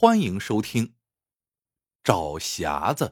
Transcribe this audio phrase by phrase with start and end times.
[0.00, 0.86] 欢迎收听
[2.04, 3.04] 《找匣子》。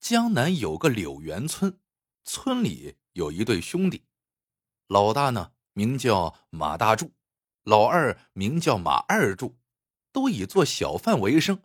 [0.00, 1.78] 江南有个柳园村，
[2.24, 4.06] 村里有一对兄弟，
[4.86, 7.12] 老大呢名叫马大柱，
[7.62, 9.58] 老二名叫马二柱，
[10.12, 11.62] 都以做小贩为生。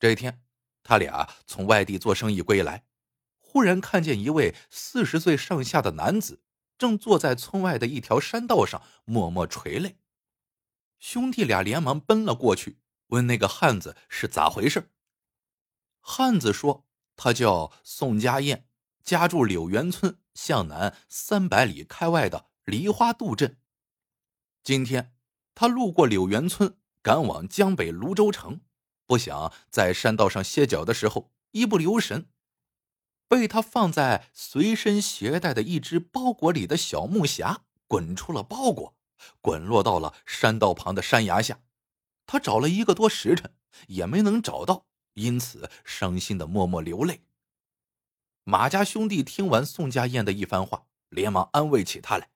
[0.00, 0.42] 这一天，
[0.82, 2.84] 他俩从外地做生意归来，
[3.36, 6.42] 忽然看见一位四十岁上下的男子，
[6.76, 9.98] 正坐在村外的一条山道上默默垂泪。
[10.98, 14.90] 兄弟俩连忙奔了过去，问那个汉子是咋回事。
[16.00, 18.66] 汉子说：“他叫宋家燕，
[19.04, 23.58] 家住柳园村向南三百里开外的梨花渡镇。
[24.64, 25.14] 今天
[25.54, 28.60] 他路过柳园村，赶往江北泸州城，
[29.06, 32.28] 不想在山道上歇脚的时候，一不留神，
[33.28, 38.96] 被他放在随身携带的一只包裹里的小木匣滚出了包裹。”
[39.40, 41.60] 滚落到了山道旁的山崖下，
[42.26, 43.54] 他找了一个多时辰
[43.86, 47.22] 也没能找到，因此伤心的默默流泪。
[48.44, 52.30] 马家兄弟听完宋家燕的一番话，连忙安慰起他来。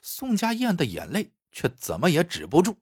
[0.00, 2.78] 宋家燕的眼泪却怎么也止不住。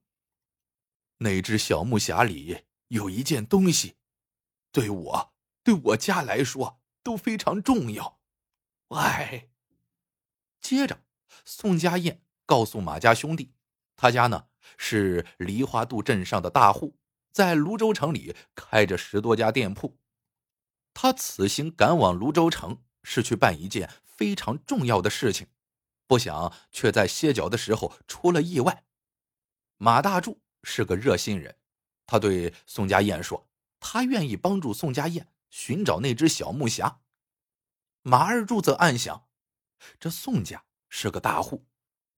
[1.19, 3.96] 那只小木匣里有一件东西，
[4.70, 5.33] 对我、
[5.64, 8.20] 对我家来说都非常重要。
[8.89, 9.48] 唉。
[10.61, 11.02] 接着，
[11.44, 12.22] 宋家燕。
[12.53, 13.55] 告诉马家兄弟，
[13.97, 16.98] 他家呢是梨花渡镇上的大户，
[17.33, 19.98] 在泸州城里开着十多家店铺。
[20.92, 25.47] 他此行赶往泸州城，是去办一件非常重要的事情，
[26.06, 28.84] 不想却在歇脚的时候出了意外。
[29.78, 31.56] 马大柱是个热心人，
[32.05, 33.48] 他对宋家燕说
[33.80, 36.97] ：“他愿意帮助宋家燕寻找那只小木匣。”
[38.05, 39.27] 马二柱则暗想
[39.98, 41.64] ：“这宋家是个大户。”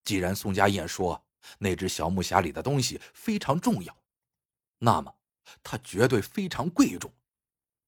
[0.05, 1.25] 既然宋家燕说
[1.57, 3.97] 那只小木匣里的东西非常重要，
[4.77, 5.13] 那么
[5.61, 7.13] 它绝对非常贵重。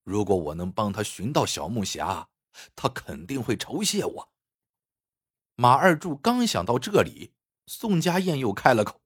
[0.04, 2.28] 如果我能帮他寻到小木匣，
[2.76, 4.32] 他肯定会酬谢我。
[5.56, 7.34] 马二柱刚想到这里，
[7.66, 9.02] 宋家燕又开了口：“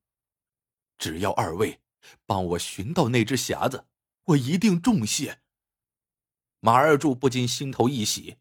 [0.99, 1.81] 只要二位
[2.25, 3.87] 帮我寻到那只匣子，
[4.25, 5.41] 我一定重谢。”
[6.59, 8.37] 马二柱不禁心头一喜，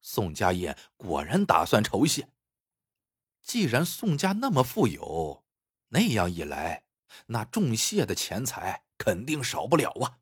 [0.00, 2.28] 宋家燕果然打算酬谢。
[3.46, 5.44] 既然宋家那么富有，
[5.90, 6.82] 那样一来，
[7.26, 10.18] 那重谢的钱财肯定少不了啊！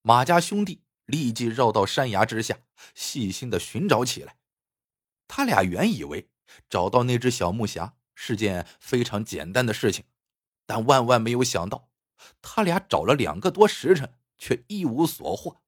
[0.00, 2.58] 马家兄弟立即绕到山崖之下，
[2.94, 4.38] 细心的寻找起来。
[5.28, 6.30] 他俩原以为
[6.70, 10.06] 找到那只小木匣是件非常简单的事情，
[10.64, 11.90] 但万万没有想到，
[12.40, 15.60] 他俩找了两个多时辰，却一无所获。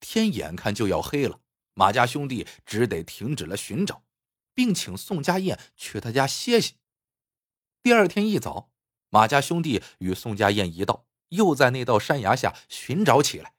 [0.00, 1.38] 天眼看就要黑了，
[1.74, 4.05] 马家兄弟只得停止了寻找。
[4.56, 6.76] 并请宋家燕去他家歇息。
[7.82, 8.70] 第二天一早，
[9.10, 13.52] 马家兄弟与宋家燕一道，又在那道山崖下寻找起来。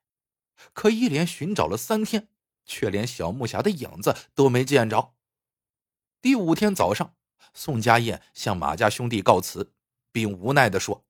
[0.73, 2.29] 可一连寻找了三天，
[2.65, 5.13] 却连小木匣的影子都没见着。
[6.19, 7.15] 第五天早上，
[7.53, 9.75] 宋家燕向马家兄弟告辞，
[10.11, 11.05] 并无奈的说：“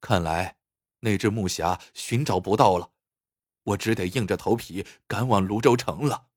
[0.00, 0.58] 看来
[1.00, 2.92] 那只木匣寻找不到了，
[3.64, 6.28] 我只得硬着头皮赶往泸州城了。”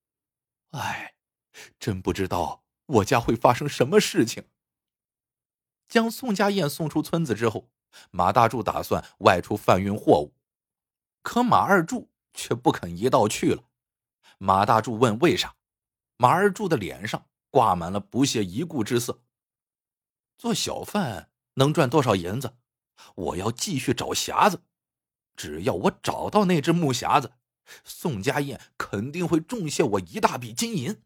[0.74, 1.14] 唉。
[1.80, 4.46] 真不知道我家会发生什么事情。
[5.88, 7.70] 将宋家燕送出村子之后，
[8.12, 10.34] 马大柱打算外出贩运货物，
[11.24, 13.64] 可马二柱却不肯一道去了。
[14.38, 15.56] 马大柱问为啥，
[16.18, 19.22] 马二柱的脸上挂满了不屑一顾之色。
[20.38, 22.56] 做小贩能赚多少银子？
[23.16, 24.62] 我要继续找匣子，
[25.36, 27.34] 只要我找到那只木匣子，
[27.84, 31.02] 宋家燕肯定会重谢我一大笔金银。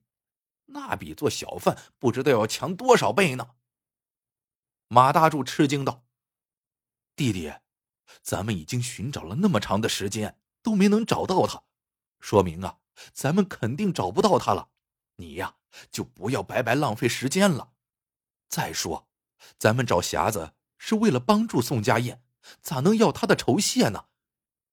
[0.66, 3.52] 那比做小贩不知道要强多少倍呢。
[4.88, 6.06] 马大柱吃惊道
[7.16, 7.54] ：“弟弟，
[8.22, 11.64] 咱们已经寻找了那么长的时间，都没能找到他，
[12.20, 12.78] 说明啊，
[13.12, 14.70] 咱们肯定找不到他了。
[15.16, 15.56] 你呀，
[15.92, 17.74] 就不要白白浪费时间了。
[18.48, 19.08] 再说，
[19.58, 22.24] 咱们找匣子是为了帮助宋家燕，
[22.62, 24.06] 咋能要他的酬谢呢？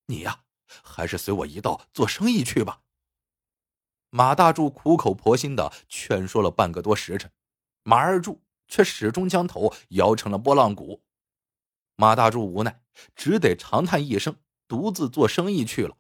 [0.06, 0.44] 你呀，
[0.82, 2.82] 还是随我一道做生意去吧。”
[4.10, 7.30] 马大柱苦口婆心的劝说了半个多时辰，
[7.84, 11.04] 马二柱却始终将头摇成了拨浪鼓。
[11.94, 12.82] 马大柱无奈，
[13.14, 14.36] 只得长叹一声，
[14.66, 15.96] 独自做生意去了。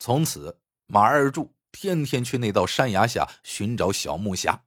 [0.00, 4.60] 从此，马二柱天天去那道山崖下寻找小木匣。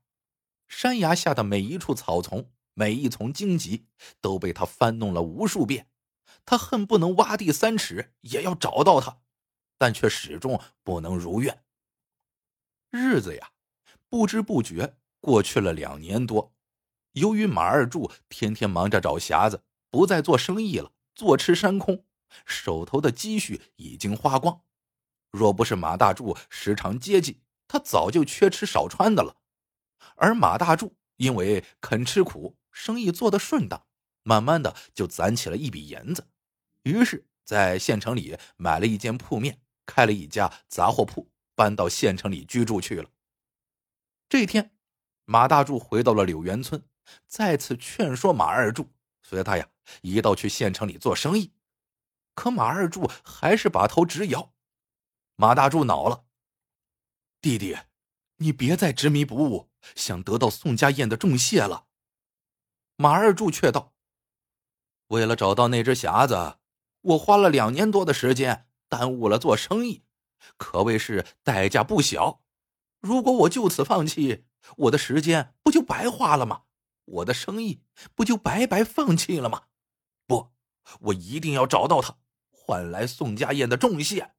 [0.69, 3.87] 山崖下的每一处草丛，每一丛荆棘，
[4.21, 5.89] 都被他翻弄了无数遍。
[6.45, 9.19] 他恨不能挖地三尺也要找到他，
[9.77, 11.61] 但却始终不能如愿。
[12.91, 13.51] 日子呀，
[14.09, 16.53] 不知不觉过去了两年多。
[17.13, 22.03] 由于马二柱天天忙着找匣子，不再做生意了，坐吃山空，
[22.45, 24.61] 手头的积蓄已经花光。
[25.31, 29.37] 若不是马大柱时常接济，他早就缺吃少穿的了。
[30.15, 33.85] 而马大柱因为肯吃苦，生意做得顺当，
[34.23, 36.27] 慢慢的就攒起了一笔银子，
[36.83, 41.30] 于是，在县城里买了一间铺面，开了一家杂货铺，
[41.61, 43.07] 搬到县城里居住去了。
[44.27, 44.75] 这一天，
[45.25, 46.83] 马大柱回到了柳园村，
[47.27, 48.89] 再次劝说马二柱，
[49.21, 49.69] 随他呀
[50.01, 51.53] 一道去县城里做生意。
[52.33, 54.55] 可马二柱还是把头直摇。
[55.35, 56.25] 马大柱恼了
[57.39, 57.77] ：“弟弟，
[58.37, 61.85] 你别再执迷不悟，想得到宋家燕的重谢了。”
[62.97, 63.93] 马二柱却道
[65.09, 66.57] ：“为了找到那只匣子，
[67.01, 70.03] 我花了两年多的时间，耽误了做生意，
[70.57, 72.43] 可谓是代价不小。”
[73.01, 74.45] 如果我就此放弃，
[74.77, 76.63] 我的时间不就白花了吗？
[77.05, 77.81] 我的生意
[78.13, 79.63] 不就白白放弃了吗？
[80.27, 80.51] 不，
[80.99, 82.17] 我一定要找到他，
[82.51, 84.33] 换来宋家燕的重谢。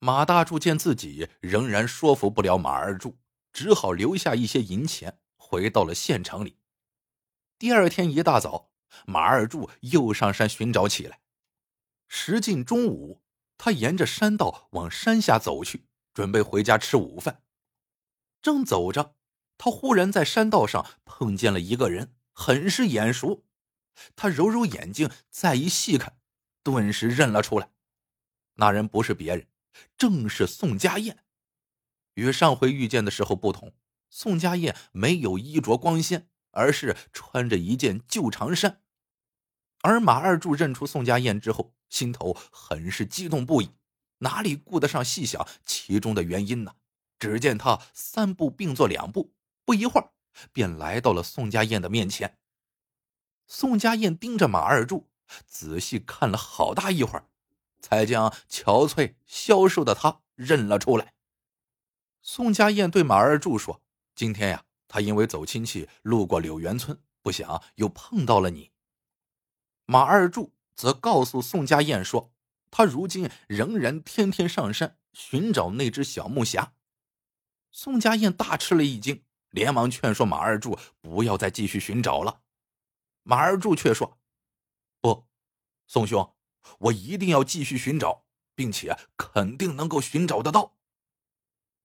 [0.00, 3.16] 马大柱见自己仍然说服不了马二柱，
[3.52, 6.58] 只好留下一些银钱，回到了县城里。
[7.58, 8.70] 第二天一大早，
[9.06, 11.20] 马二柱又上山寻找起来。
[12.08, 13.22] 时近中午，
[13.58, 15.86] 他沿着山道往山下走去。
[16.14, 17.42] 准备回家吃午饭，
[18.40, 19.16] 正走着，
[19.58, 23.44] 他忽然在山道上碰见了一个人，很是眼熟。
[24.14, 26.16] 他揉揉眼睛，再一细看，
[26.62, 27.70] 顿时认了出来。
[28.54, 29.46] 那人不是别人，
[29.98, 31.22] 正是宋家燕。
[32.14, 33.74] 与上回遇见的时候不同，
[34.08, 38.80] 宋家燕没有衣着光鲜，而是穿着一件旧长衫。
[39.82, 43.70] 而马二柱认出宋家燕之后，心头很是激动不已。
[44.18, 46.74] 哪里顾得上细想其中的原因呢？
[47.18, 49.32] 只见他三步并作两步，
[49.64, 50.10] 不一会儿
[50.52, 52.38] 便来到了宋家燕的面前。
[53.46, 55.08] 宋家燕盯着马二柱，
[55.46, 57.28] 仔细看了好大一会儿，
[57.80, 61.14] 才将憔悴消瘦的他认了出来。
[62.20, 63.82] 宋家燕对马二柱说
[64.16, 68.72] ：“今天呀，他因为走亲戚路过柳园村，不想又碰到了你。”
[69.86, 72.32] 马二柱则告诉宋家燕说。
[72.68, 76.72] 他如今仍然天天上山寻找那只小木匣。
[77.70, 82.42] 宋家燕大吃了一惊，连忙劝说马二柱不要再继续寻找了。
[83.22, 84.18] 马二柱却说
[85.00, 85.26] ：“不，
[85.86, 86.34] 宋兄，
[86.80, 90.76] 我一定要继续寻找，并且肯定能够寻找得到。”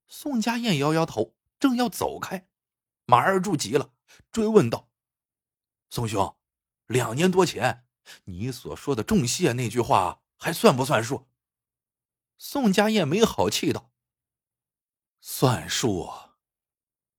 [0.10, 2.48] 宋家燕摇摇头，正要走开，
[3.06, 3.94] 马二柱急了，
[4.32, 4.90] 追问道
[5.90, 6.36] ：“宋兄，
[6.88, 7.86] 两年多前
[8.26, 11.28] 你所说的重谢那句话？”还算不算数？
[12.36, 13.92] 宋家燕没好气道
[15.22, 16.12] ：“算数。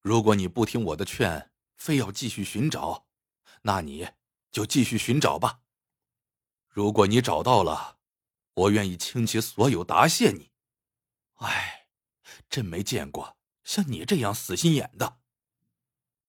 [0.00, 3.06] 如果你不听我的劝，非要继续寻找，
[3.62, 4.08] 那你
[4.50, 5.60] 就继续寻找吧。
[6.66, 7.98] 如果你找到了，
[8.54, 10.50] 我愿意倾其所有答谢你。
[11.34, 11.86] 哎，
[12.50, 15.20] 真没见过像你这样死心眼的。”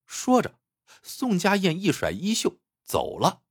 [0.06, 0.60] 说着，
[1.02, 3.42] 宋家燕一甩衣袖走了，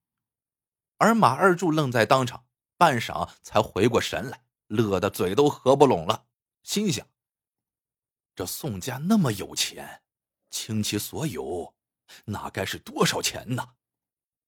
[1.02, 2.44] 而马二柱愣在当场。
[2.78, 6.26] 半晌才回过神来，乐得嘴都合不拢了，
[6.64, 7.06] 心想：
[8.34, 10.02] 这宋家那么有钱，
[10.50, 11.74] 倾其所有，
[12.24, 13.74] 那该是多少钱呢？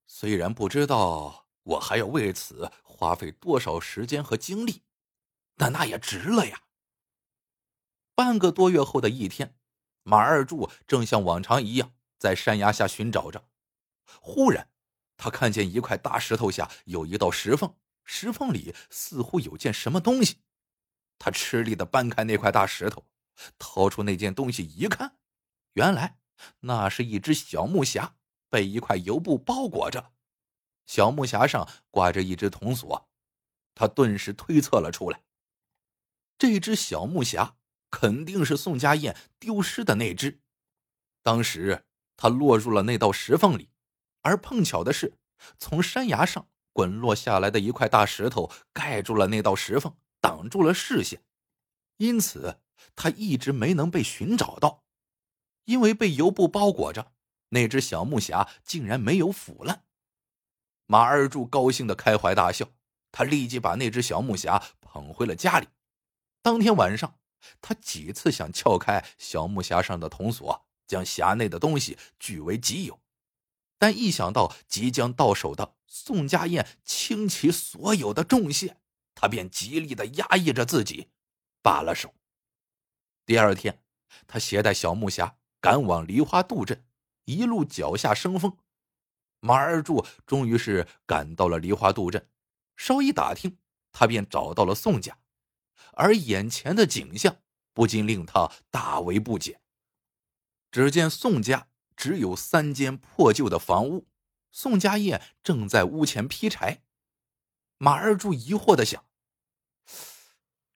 [0.08, 4.82] 虽然不知道我还要为此花费多少时间和精力，
[5.56, 6.62] 但那也值了呀。
[8.16, 9.56] 半个多月后的一天，
[10.02, 13.48] 马二柱正像往常一样在山崖下寻找着，
[14.20, 14.68] 忽然
[15.16, 17.74] 他看见一块大石头下有一道石缝。
[18.04, 20.42] 石缝里似乎有件什么东西，
[21.18, 23.06] 他吃力的搬开那块大石头，
[23.58, 25.16] 掏出那件东西一看，
[25.72, 26.18] 原来
[26.60, 28.12] 那是一只小木匣，
[28.50, 30.12] 被一块油布包裹着。
[30.86, 33.08] 小木匣上挂着一只铜锁，
[33.74, 35.22] 他顿时推测了出来：
[36.36, 37.54] 这只小木匣
[37.90, 40.42] 肯定是宋家燕丢失的那只。
[41.22, 41.86] 当时
[42.18, 43.70] 他落入了那道石缝里，
[44.24, 45.14] 而碰巧的是，
[45.58, 46.48] 从山崖上。
[46.76, 51.22] 滚落下来的一块大石头盖住了那道石缝，挡住了视线，
[51.98, 52.58] 因此
[52.96, 54.82] 他一直没能被寻找到。
[55.66, 57.12] 因为被油布包裹着，
[57.50, 59.84] 那只小木匣竟然没有腐烂。
[60.86, 62.68] 马二柱高兴的开怀大笑，
[63.12, 65.68] 他立即把那只小木匣捧回了家里。
[66.42, 67.20] 当天晚上，
[67.60, 72.98] 他几次想撬开小木匣上的铜锁，将匣内的东西据为己有。
[73.78, 78.76] 但一想到即将到手的宋家燕倾其所有的重谢，
[79.14, 81.10] 他便极力的压抑着自己，
[81.62, 82.14] 罢了手。
[83.26, 83.82] 第二天，
[84.26, 86.84] 他携带小木匣赶往梨花渡镇，
[87.24, 88.58] 一路脚下生风。
[89.40, 92.28] 马二柱终于是赶到了梨花渡镇，
[92.76, 93.58] 稍一打听，
[93.92, 95.18] 他便找到了宋家，
[95.92, 97.36] 而眼前的景象
[97.74, 99.60] 不禁令他大为不解。
[100.70, 104.06] 只见宋家只有三间破旧的房屋，
[104.50, 106.82] 宋家燕正在屋前劈柴。
[107.78, 109.04] 马二柱疑惑的想：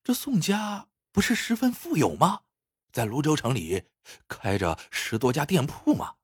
[0.02, 2.42] 这宋家不是十分富有吗？
[2.90, 3.84] 在泸州城里
[4.26, 6.16] 开着十多家店铺吗？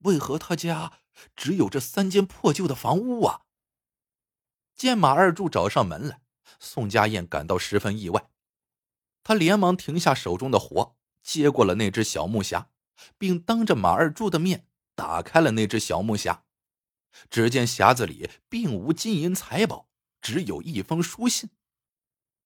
[0.00, 1.00] 为何他家
[1.36, 3.42] 只有这三间破旧的房屋啊？
[4.74, 6.22] 见马二柱找上门来，
[6.58, 8.30] 宋家燕感到十分意外，
[9.22, 12.68] 他连忙停下手中的活，接过了那只小木匣，
[13.18, 16.40] 并当着马二柱的面打开了那只小木匣。
[17.28, 19.88] 只见匣子里并无金银财宝，
[20.20, 21.50] 只有一封书信。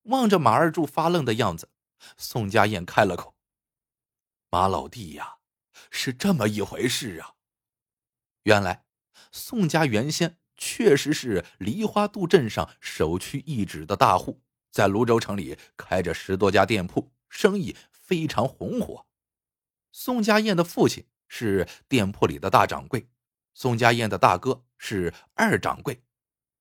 [0.03, 1.69] 望着马二柱发愣的样子，
[2.17, 3.35] 宋家燕开了口
[4.49, 5.37] ：“马老弟呀，
[5.91, 7.33] 是这么一回事啊。”
[8.43, 8.85] 原来，
[9.31, 19.04] 宋家原先确实是梨花渡镇上首屈一指的大户，在泸州城里开着十多家店铺，生意非常红火。
[19.97, 23.07] 宋家燕的父亲是店铺里的大掌柜，
[23.53, 26.03] 宋家燕的大哥是二掌柜，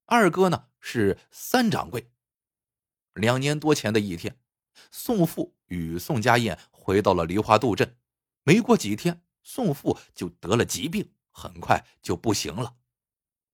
[0.04, 2.12] 二哥呢是三掌柜。
[3.12, 4.38] 两年多前的一天，
[4.92, 7.96] 宋父与宋家燕回到了梨花渡镇，
[8.44, 11.10] 没过几天，宋父就得了疾病。
[11.32, 12.76] 很快就不行了。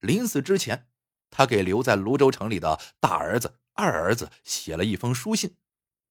[0.00, 0.90] 临死之前，
[1.30, 5.56] 他给留在泸州城里的大儿子、二儿子写了一封书信。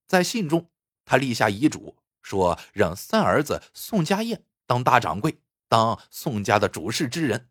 [0.08, 0.72] 在信中，
[1.04, 7.50] 他立下遗嘱，说让三儿子宋家燕当大掌柜，当宋家的主事之人。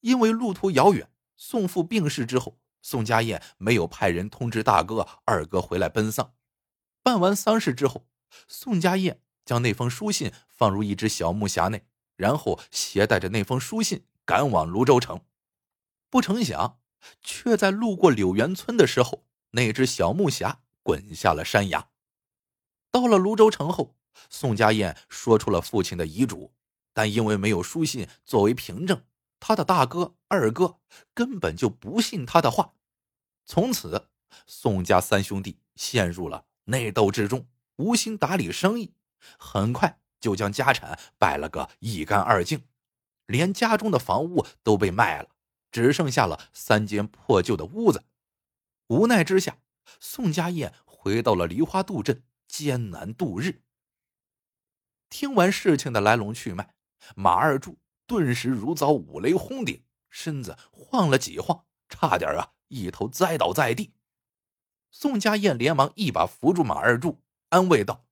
[0.00, 6.34] 因为路途遥远，宋父病逝之后，宋家燕没有派人通知大哥、二哥回来奔丧。
[7.02, 8.06] 办完丧事之后，
[8.48, 11.86] 宋家燕将那封书信放入一只小木匣内。
[12.16, 15.22] 然后携带着那封书信赶往泸州城，
[16.08, 16.78] 不成想，
[17.20, 21.88] 却在路过柳园村的时候，那只小木匣滚下了山崖。
[22.94, 23.96] 到了泸州城后，
[24.30, 26.52] 宋家燕说出了父亲的遗嘱，
[26.92, 29.02] 但因为没有书信作为凭证，
[29.40, 30.78] 他的大哥、二哥
[31.12, 32.74] 根本就不信他的话。
[33.44, 34.10] 从此，
[34.46, 37.48] 宋家三兄弟陷入了内斗之中，
[37.78, 38.94] 无心打理生意，
[39.36, 39.98] 很快。
[40.20, 42.62] 就将家产败了个一干二净，
[43.26, 45.30] 连家中的房屋都被卖了，
[45.72, 48.04] 只剩下了三间破旧的屋子。
[48.86, 49.58] 无奈之下，
[49.98, 53.62] 宋家燕回到了梨花渡镇，艰难度日。
[55.08, 56.74] 听完事情的来龙去脉，
[57.14, 63.94] 马二柱顿时如遭五雷轰顶，身子晃了几晃，差点啊一头栽倒在地。
[64.90, 68.06] 宋家燕连忙一把扶住马二柱，安慰道：“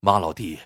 [0.00, 0.60] 马老弟。”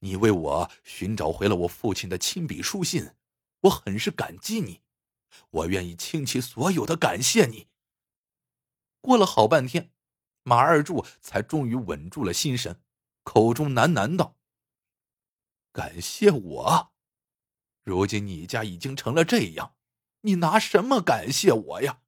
[0.00, 3.14] 你为我寻找回了我父亲的亲笔书信，
[3.60, 4.82] 我很是感激你，
[5.48, 7.68] 我愿意倾其所有的感谢你。
[9.00, 9.90] 过了好半天，
[10.42, 12.82] 马二柱才终于稳住了心神，
[13.22, 14.36] 口中喃喃道
[15.72, 16.92] ：“感谢我？
[17.82, 19.76] 如今你家已经成了这样，
[20.22, 22.02] 你拿什么感谢我呀？”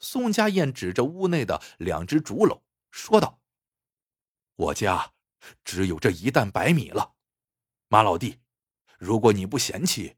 [0.00, 3.40] 宋家燕指着屋内的两只竹篓说道
[4.56, 5.12] ：“我家。”
[5.64, 7.14] 只有这一担白米了，
[7.86, 8.40] 马老弟，
[8.98, 10.16] 如果你不嫌弃，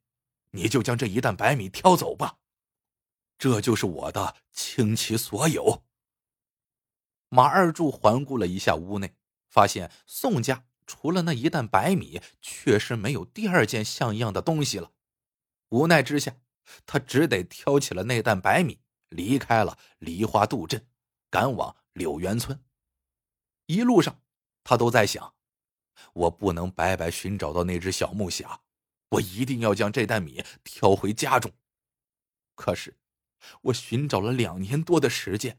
[0.52, 2.38] 你就将这一担白米挑走吧，
[3.36, 5.84] 这就是我的倾其所有。
[7.30, 9.14] 马二柱环顾了一下屋内，
[9.48, 14.92] 发现宋家除了那一担白米，确实没有第二件像样的东西了。
[15.70, 16.36] 无奈之下，
[16.84, 20.86] 他只得挑起了那担白米，离开了梨花渡镇，
[21.30, 22.62] 赶往柳园村。
[23.64, 24.20] 一路上。
[24.62, 25.34] 他都在想，
[26.12, 28.58] 我不能白白寻找到那只小木匣，
[29.08, 31.50] 我一定要将这袋米挑回家中。
[32.54, 32.98] 可是，
[33.62, 35.58] 我寻找了两年多的时间，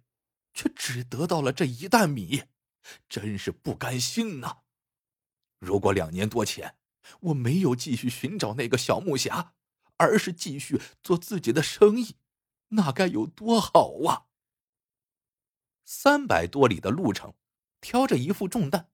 [0.53, 2.43] 却只得到了这一担米，
[3.07, 4.59] 真是不甘心呐！
[5.59, 6.77] 如果两年多前
[7.19, 9.51] 我没有继续寻找那个小木匣，
[9.97, 12.15] 而是继续做自己的生意，
[12.69, 14.27] 那该有多好啊！
[15.85, 17.33] 三百多里的路程。
[17.83, 18.91] 挑着一副重担，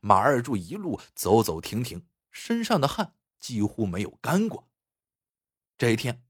[0.00, 4.68] 马二柱一路走走停停，身上的汗几乎没有干过。
[5.76, 6.24] 这一天，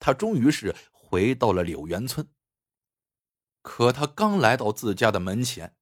[0.00, 2.28] 他终于是回到了柳园村。
[3.62, 5.76] 可他刚来到自家的门前，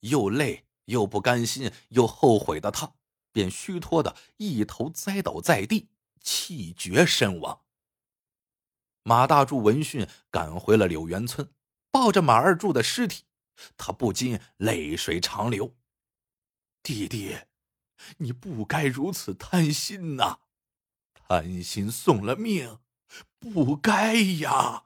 [0.00, 2.94] 又累又不甘心又后悔的他，
[3.30, 5.90] 便虚脱的一头栽倒在地，
[6.20, 7.60] 气绝身亡。
[9.02, 11.52] 马大柱闻讯赶回了柳园村，
[11.90, 13.24] 抱着马二柱的尸体。
[13.76, 15.76] 他不禁泪水长流，
[16.82, 17.36] 弟弟，
[18.18, 20.40] 你不该如此贪心呐！
[21.14, 22.78] 贪心送了命，
[23.38, 24.85] 不该呀！